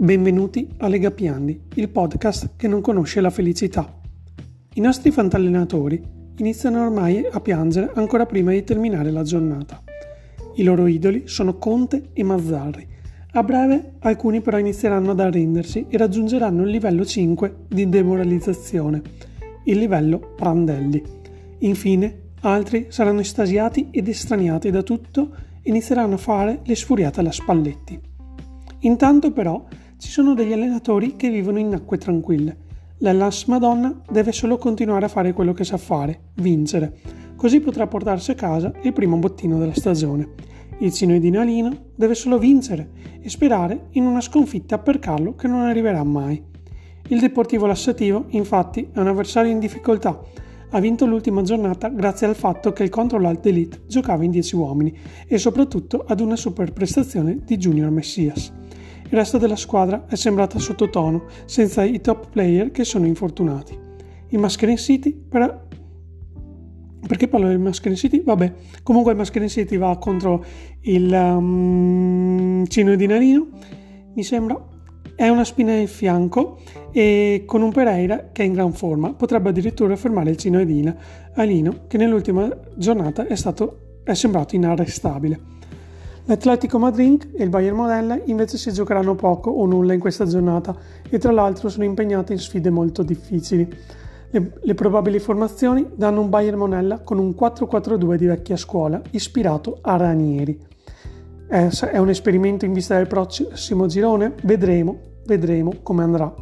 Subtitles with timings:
[0.00, 4.00] Benvenuti a Lega Piandi, il podcast che non conosce la felicità.
[4.74, 6.00] I nostri fantallenatori
[6.36, 9.82] iniziano ormai a piangere ancora prima di terminare la giornata.
[10.54, 12.86] I loro idoli sono Conte e Mazzarri.
[13.32, 19.02] A breve alcuni però inizieranno ad arrendersi e raggiungeranno il livello 5 di demoralizzazione,
[19.64, 21.02] il livello Prandelli.
[21.58, 27.32] Infine altri saranno estasiati ed estraniati da tutto e inizieranno a fare le sfuriate alla
[27.32, 28.00] Spalletti.
[28.82, 29.66] Intanto però
[29.98, 32.56] ci sono degli allenatori che vivono in acque tranquille.
[32.98, 36.98] L'Ellas Madonna deve solo continuare a fare quello che sa fare, vincere.
[37.34, 40.34] Così potrà portarsi a casa il primo bottino della stagione.
[40.78, 45.62] Il Cinoedino Alino deve solo vincere e sperare in una sconfitta per Carlo che non
[45.62, 46.40] arriverà mai.
[47.08, 50.20] Il Deportivo Lassativo, infatti, è un avversario in difficoltà.
[50.70, 54.54] Ha vinto l'ultima giornata grazie al fatto che il Control Alt Elite giocava in 10
[54.54, 58.52] uomini e soprattutto ad una super prestazione di Junior Messias.
[59.10, 63.74] Il resto della squadra è sembrata sottotono, senza i top player che sono infortunati.
[64.28, 65.66] Il Mascarin City, per...
[67.06, 68.22] perché parlo del Mascarin City?
[68.22, 70.44] Vabbè, comunque il Mascarin City va contro
[70.82, 73.46] il um, Cino di Narino,
[74.14, 74.62] mi sembra,
[75.14, 76.58] è una spina nel fianco
[76.92, 80.96] e con un Pereira che è in gran forma potrebbe addirittura fermare il Cino Edina
[81.34, 85.56] Alino che nell'ultima giornata è, stato, è sembrato inarrestabile.
[86.28, 90.76] L'Atletico Madrid e il Bayern Modella invece si giocheranno poco o nulla in questa giornata
[91.08, 93.66] e tra l'altro sono impegnati in sfide molto difficili.
[94.28, 99.78] Le, le probabili formazioni danno un Bayern Monella con un 4-4-2 di vecchia scuola, ispirato
[99.80, 100.66] a Ranieri.
[101.46, 104.34] È, è un esperimento in vista del prossimo girone?
[104.42, 106.34] Vedremo, vedremo come andrà.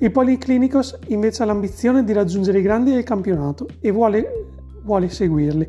[0.00, 4.48] Il Policlinicos invece ha l'ambizione di raggiungere i grandi del campionato e vuole,
[4.82, 5.66] vuole seguirli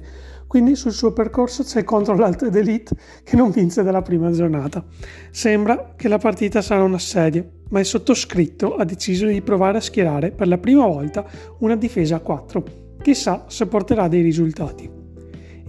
[0.54, 4.86] quindi sul suo percorso c'è contro l'Alto ed Elite che non vince dalla prima giornata.
[5.32, 9.82] Sembra che la partita sarà un assedio, ma il sottoscritto ha deciso di provare a
[9.82, 11.26] schierare per la prima volta
[11.62, 12.64] una difesa a 4.
[13.02, 14.88] Chissà se porterà dei risultati.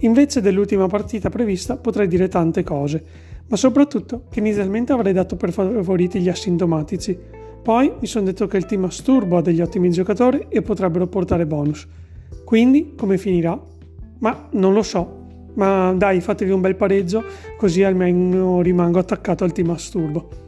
[0.01, 3.03] Invece dell'ultima partita prevista potrei dire tante cose,
[3.47, 7.17] ma soprattutto che inizialmente avrei dato per favoriti gli asintomatici.
[7.63, 11.47] Poi mi sono detto che il team Asturbo ha degli ottimi giocatori e potrebbero portare
[11.47, 11.87] bonus.
[12.43, 13.73] Quindi, come finirà?
[14.19, 15.23] Ma non lo so.
[15.55, 17.23] Ma dai, fatevi un bel pareggio,
[17.57, 20.44] così almeno rimango attaccato al team Asturbo.